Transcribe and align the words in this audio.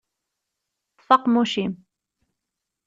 Ṭṭef 0.97 1.07
aqemmuc-im! 1.15 1.73